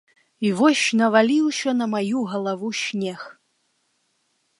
І 0.47 0.49
вось 0.59 0.85
наваліўся 1.01 1.69
на 1.81 1.85
маю 1.93 2.19
галаву 2.31 2.69
снег. 2.83 3.21